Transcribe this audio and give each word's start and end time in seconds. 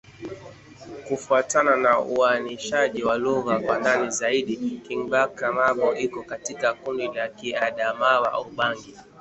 Kufuatana 1.07 1.75
na 1.77 1.99
uainishaji 1.99 3.03
wa 3.03 3.17
lugha 3.17 3.59
kwa 3.59 3.79
ndani 3.79 4.11
zaidi, 4.11 4.81
Kingbaka-Ma'bo 4.87 5.95
iko 5.95 6.23
katika 6.23 6.73
kundi 6.73 7.07
la 7.07 7.27
Kiadamawa-Ubangi. 7.27 8.95